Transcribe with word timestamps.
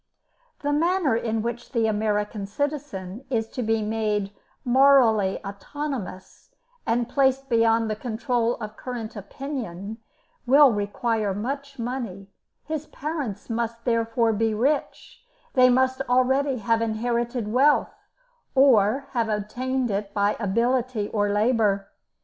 The 0.63 0.73
manner 0.73 1.15
in 1.15 1.43
which 1.43 1.73
the 1.73 1.85
American 1.85 2.47
citizen 2.47 3.23
is 3.29 3.47
to 3.49 3.61
be 3.61 3.83
made 3.83 4.33
"morally 4.65 5.39
autonomous, 5.45 6.49
and 6.87 7.07
placed 7.07 7.49
beyond 7.49 7.87
the 7.87 7.95
control 7.95 8.55
of 8.55 8.75
current 8.77 9.15
opinion," 9.15 9.99
will 10.47 10.71
require 10.73 11.35
much 11.35 11.77
money; 11.77 12.31
his 12.65 12.87
parents 12.87 13.47
must 13.47 13.85
therefore 13.85 14.33
be 14.33 14.55
rich; 14.55 15.23
they 15.53 15.69
must 15.69 16.01
already 16.09 16.57
have 16.57 16.81
inherited 16.81 17.49
wealth, 17.53 17.93
or 18.55 19.05
have 19.11 19.29
obtained 19.29 19.91
it 19.91 20.15
by 20.15 20.35
ability 20.39 21.09
or 21.09 21.29
labour. 21.29 21.91